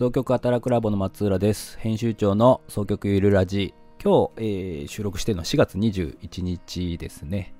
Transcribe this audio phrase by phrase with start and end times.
[0.00, 1.78] 総局働くラクラボの松浦です。
[1.78, 3.74] 編集長の総局ゆるラジ。
[4.02, 7.54] 今日、えー、収録しているのは4月21日ですね。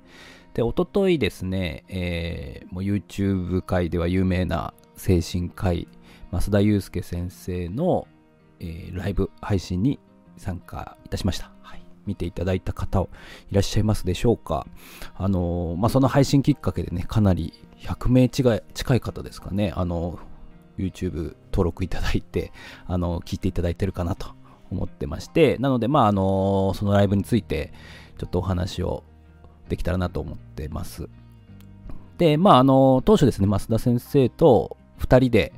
[0.55, 5.87] で、おとといですね、えー、YouTube 界では有名な精神科医、
[6.31, 8.07] 増田祐介先生の、
[8.59, 9.99] えー、ライブ配信に
[10.35, 11.51] 参加いたしました。
[11.61, 13.01] はい、見ていただいた方
[13.51, 14.65] いらっしゃいますでしょうか。
[15.13, 20.17] あのー、まあ、その配信きっかけでね、かなり100名近い近い方ですかね、あの
[20.83, 22.51] YouTube 登録いただいて、
[22.87, 24.27] あの聞いていただいてるかなと
[24.71, 27.73] 思ってまして、なので、まあ、あのそのライブについて、
[28.17, 29.03] ちょっとお話を
[29.69, 31.09] できたらなと思ってます。
[32.17, 35.53] で、まあ、あの、当初ですね、増田先生と2人で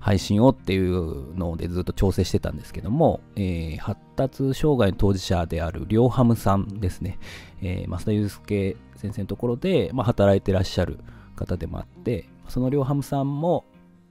[0.00, 7.18] 配信をっていうのでずっと調整してたんですけども、えー、発達障害の当事者であるりょうはむさんですね、
[7.62, 10.98] えー、増田祐介先生のところで、まあ、働いてらっしゃる
[11.36, 13.64] 方でもあって、そのりょうはむさんも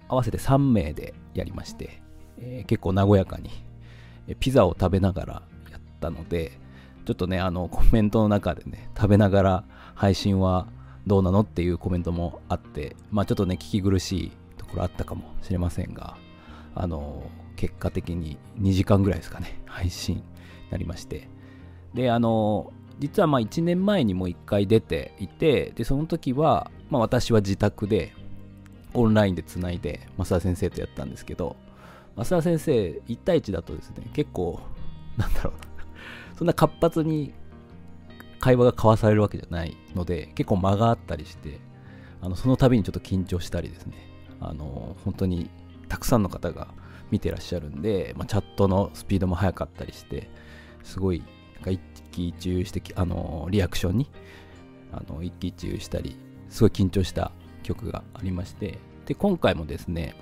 [0.07, 2.01] 合わせて3名でやりまして、
[2.37, 3.49] えー、結構和やかに
[4.39, 5.33] ピザを食べながら
[5.71, 6.59] やったので、
[7.05, 9.63] ちょっとね、あの、コメントの中でね、食べながら
[9.95, 10.67] 配信は
[11.05, 16.17] どうなのっていうコメントもあって、まあちょっとね、聞き苦しいところあったかもしれませんが、
[16.75, 17.23] あの、
[17.55, 20.23] 結果的に2時間ぐらいですかね、配信に
[20.69, 21.29] なりまして。
[21.93, 28.13] で、あの、実はまあ1年前にも1回出ていて、で、その時は、まあ私は自宅で、
[28.93, 31.55] オンラインでつないで、増田先生とやったんですけど、
[32.15, 34.59] 増田先生、1対1だとですね、結構、
[35.17, 35.85] なんだろうな、
[36.37, 37.33] そんな活発に
[38.39, 41.59] 会話が交わされるわけじゃないので、結構間があったりして、
[42.21, 43.93] あのその度にちょっと緊張したりですね、
[44.39, 45.49] あの本当に
[45.87, 46.67] たくさんの方が
[47.11, 50.29] 見てらっしゃるんで、まあ、チャットのスピードも速かったりして、
[50.83, 51.23] すごい
[51.55, 54.09] なんか一喜一憂してあのリアクションに
[54.91, 56.17] あの一喜一憂したり、
[56.49, 57.31] すごい緊張した
[57.67, 60.15] 曲がありまして、で、今回もですね、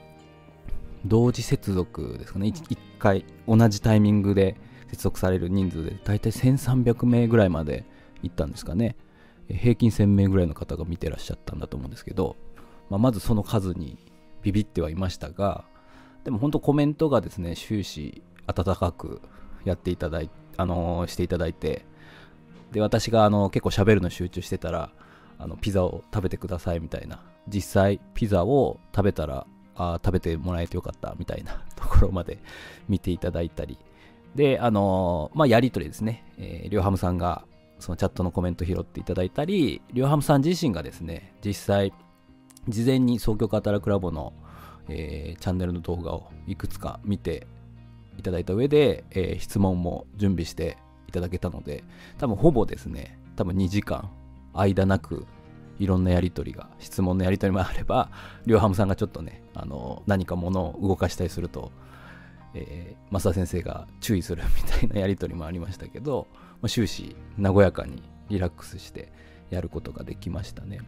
[1.06, 4.58] 同時接続ですかね、1回同じタイミングで
[4.90, 7.86] 接続される人数で大体1300名ぐらいまで
[8.24, 8.96] 行ったんですかね。
[9.48, 12.36] 平均1000名ぐらいの方が見てらっしゃったんだと思うんですけど、
[12.90, 13.98] まあ、まずその数に
[14.42, 15.66] ビビってはいましたが
[16.24, 19.22] でも本当コメントがですね終始温かく
[19.64, 21.86] やっていただいてあのー、していただいて
[22.72, 24.92] で私があの結構喋るの集中してたら
[25.38, 27.24] あのピザを食べてくださいみたいな。
[27.48, 32.40] 実際ピザを食べたらあ食べてもらえてよかったみたいな ところまで
[32.88, 33.78] 見ていただいたり。
[34.36, 37.46] で、あの、まあ、やりとりですね、えー、りょうはむさんが、
[37.80, 41.94] そのチャットのコメント拾っていただいたり、りょうはむさん自身がですね、実際、
[42.68, 44.34] 事前に総局働くラボの、
[44.90, 47.48] えー、チャンネルの動画をいくつか見て
[48.18, 51.84] いただいた上で、えー、質問も準備していただけたので、
[52.18, 54.10] 多分ほぼですね、多分2時間、
[54.56, 55.26] 間なく、
[55.80, 58.10] いろんなやりとりが、質問のやりとりもあれば、
[58.46, 61.72] りょうはむさんがちょっとね、あの、何か物を動かしたりすると、
[62.54, 66.28] えー、増田先生が注意するみたいなやり取りもありましたけど、
[66.62, 69.12] まあ、終始和やかにリラックスして
[69.50, 70.80] やることができましたね。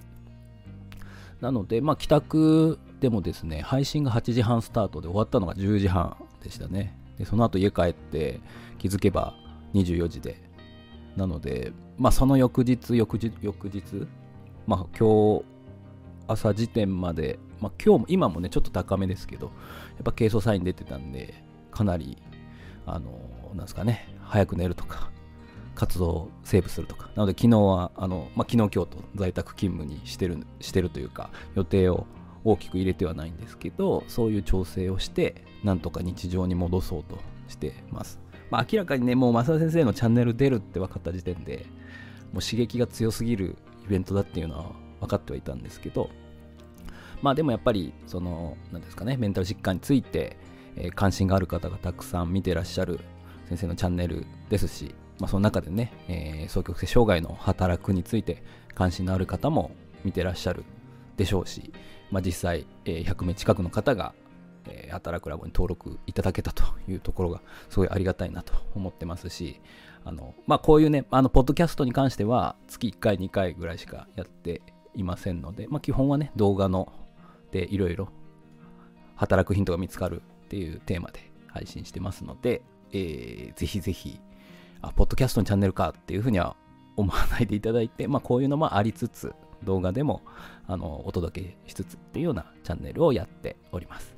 [1.41, 6.97] なので、まあ、帰宅でもですね、配信が8時半スタートで終わったのが10時半でしたね。
[7.17, 8.39] でその後家帰って
[8.77, 9.35] 気づけば
[9.73, 10.46] 24時で。
[11.17, 14.07] なので、まあ、その翌日、翌日、翌日、
[14.67, 15.45] まあ、今日
[16.27, 21.33] 朝時点まで、まあ、今日も、今もね、ちょっと高めですけど、やっぱ軽装サイン出てたんで、
[21.71, 22.17] かなり、
[22.85, 23.19] あの、
[23.55, 25.09] なんですかね、早く寝るとか、
[25.73, 27.09] 活動をセーブするとか。
[27.15, 32.05] なので昨日は、あの、まあ、昨日今日と在宅勤務にしてる、してるというか、予定を
[32.43, 37.17] 大きく入れてはないんですけど、そういう調整をして、なんとか日常に戻そうと
[37.47, 38.19] してます。
[38.49, 41.65] まあ、明らかにね、もう増田先生のチャンネル出るって分かった時点で、
[42.33, 44.71] もう刺激が強すぎるイベントだっていうのは
[45.01, 46.09] 分かってはいたんですけど、
[47.21, 50.37] まあでもやっぱり、その、なんですかね、メンタル疾患について、
[50.75, 52.99] えー、関心がある方がたくさん見てらっしゃる
[53.49, 58.43] 先生のチャンネルですし、まあ、その中でね、えー、双極性障害の働くについて
[58.75, 59.71] 関心のある方も
[60.03, 60.63] 見てらっしゃる
[61.15, 61.73] でしょうし、
[62.11, 64.13] まあ、実際、えー、100名近くの方が、
[64.69, 69.61] えー、働くラボに登録いただけたというところがすごいありがたいなと思ってますし、
[70.03, 74.61] あのまあ、こういうね、あのポッドキャストに関しては月1回、2回ぐらいしかやって
[74.95, 76.91] いませんので、まあ、基本はね、動画の
[77.51, 78.09] でいろいろ
[79.15, 82.61] 働くヒントが見つかるっていうテーマで配信してますので、
[82.91, 84.19] えー、ぜひぜひ、
[84.81, 86.55] あ、ポッドキャストのチャンネルかっていうふうには
[86.95, 89.33] 思わないでいただいて、まあこういうのもありつつ、
[89.63, 90.21] 動画でも
[90.67, 94.16] あのお届けしつつっていうようなチャンネルをやっております。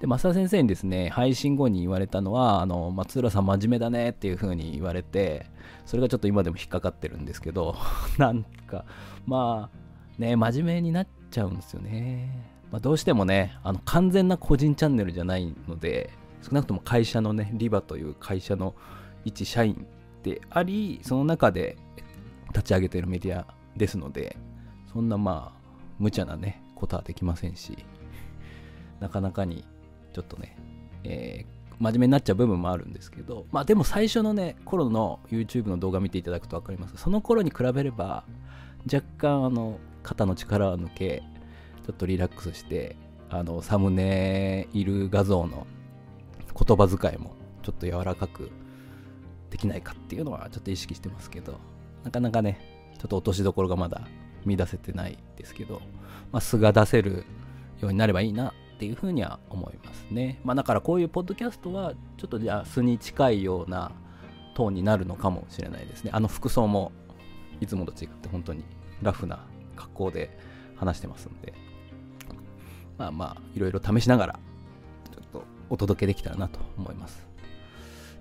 [0.00, 5.46] で、増田先生にですね、配信後に言われたのは、あの、松浦さん真面目だねっていう風に言われて、
[5.84, 7.76] それがちょっと今でも引っかかってるんですけど、
[8.16, 8.86] なんか、
[9.26, 12.50] まあ、ね、真面目になっちゃうんですよね。
[12.72, 16.10] まあ、どうしてもね、あの完全な個人チャンネルじゃないので、
[16.42, 18.74] 少なくとも会社のね、リバという会社の
[19.24, 19.86] 一社員
[20.22, 21.76] であり、その中で
[22.54, 24.36] 立ち上げてるメディアですので、
[24.92, 25.60] そんなまあ、
[25.98, 27.76] 無茶なね、ことはできませんし、
[29.00, 29.64] なかなかに
[30.12, 30.56] ちょっとね、
[31.04, 36.96] えー、真面目になっちゃう部分もあるんですけど、まあでも最初のね、頃の YouTube の動画見ていただくと分かります。
[36.96, 38.24] その頃に比べれば、
[38.92, 41.22] 若干あの、肩の力を抜け、
[41.86, 42.96] ちょっとリラックスして、
[43.28, 45.66] あの、サムネイル画像の
[46.54, 48.50] 言葉遣いもちょっと柔らかく
[49.50, 51.58] できないかっていうのはちょっと意識してますけど、
[52.04, 52.60] なかなかね、
[52.98, 54.02] ちょっと落としどころがまだ
[54.44, 55.80] 見出せてないですけど、
[56.32, 57.24] まあ、素が出せる
[57.80, 60.40] ようになればいいなっていうふうには思いますね。
[60.42, 63.92] まあ、だからこういうポッドキャストはちょっとじゃあ素に近いような
[64.54, 66.10] トーンになるのかもしれないですね。
[66.14, 66.90] あの服装も
[67.60, 68.64] いつもと違って本当に
[69.02, 69.44] ラフな
[69.76, 70.30] 格好で
[70.76, 71.52] 話してますんで、
[72.96, 74.40] まあまあいろいろ試しながら
[75.12, 77.28] ちょっとお届けできたらなと思います。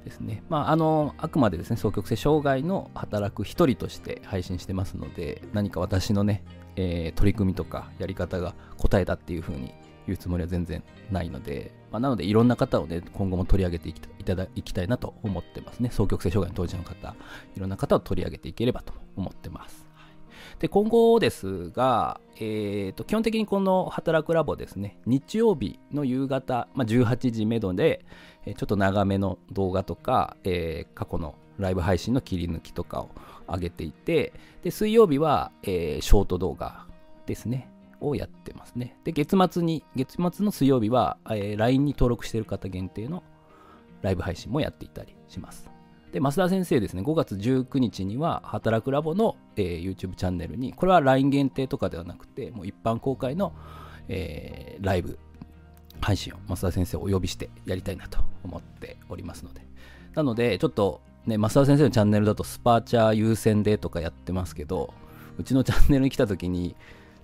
[0.03, 0.43] ですね。
[0.49, 6.43] まあ、あの、あくまでですね、双極性障害の働く一人として配信してますので、何か私のね、
[6.77, 9.73] えー、取り組みとかやり方が答えだっていう風に
[10.09, 15.89] 言うつもりは全然ないので、まあ、なのでいろんな方をね、今後も取り上げていきいただきたいなと思ってますね。
[15.89, 17.15] 双極性障害の当事者の方、
[17.55, 19.87] いろんな方を取り上げていければと思ってます。
[20.59, 28.05] で、今後ですが、えーと、基本的にこの働くラボですね、日曜日の夕方、まあ、18時めどで、
[28.45, 33.09] ちょっと長めの動画とか、えー、過去のライブ配信の切り抜きとかを
[33.47, 34.33] 上げていて、
[34.63, 36.85] で水曜日は、えー、ショート動画
[37.25, 37.69] ですね、
[38.01, 38.97] をやってますね。
[39.03, 43.23] で、月末に、月末の水曜日は、えー、LINE に登録している方限定の
[44.01, 45.69] ライブ配信もやっていたりします。
[46.11, 53.53] で、益田先生ですね、5月19日には、働くラボの、えー、YouTube チャンネルに、これは LINE 限定とかではなくて、もう一般公開の、
[54.07, 55.19] えー、ライブ
[56.01, 59.61] 配信を益田先生をお呼びしてやりたいなと思っておりますので。
[60.15, 64.93] なので、ちょっとね、益田先生のチャンネルだとスパチャ優先でとかやってますけど、
[65.37, 66.75] うちのチャンネルに来た時に、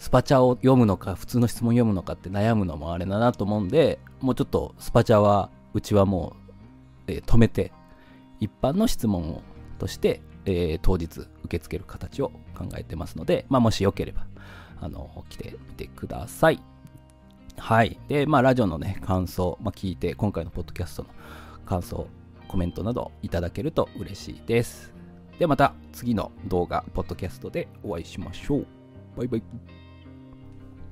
[0.05, 6.35] スパチャを読むのか、普通の質問読むのかって悩むのもあれだなと思うんで、もうちょっとスパチャは、うちはも
[7.07, 7.71] う、えー、止めて、
[8.39, 9.41] 一般の質問を
[9.79, 14.27] として、えー、当日受け付ける形を考えてますので、まあ、もしよければ、
[14.79, 16.59] あの、来てみてください。
[17.57, 17.99] はい。
[18.07, 21.09] で、まあ、ラジオのね、感想、まあ、聞いて、今回のポッドキャストの
[21.65, 22.05] 感想、
[22.47, 24.93] コメントなどいただけると嬉しいです。
[25.39, 28.67] ではまた次の動画、ポッドキャストでお会いしましょう。
[29.17, 29.84] バイバイ。